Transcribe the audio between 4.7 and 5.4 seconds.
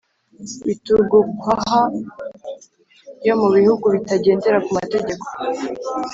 mategeko.